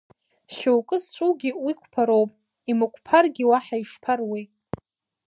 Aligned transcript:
Шьоукы 0.55 0.97
зҿугьы 1.03 1.51
уа 1.63 1.73
қәԥароуп, 1.79 2.31
имықәԥаргьы 2.71 3.43
уаҳа 3.49 3.77
ишԥаруеи! 3.83 4.45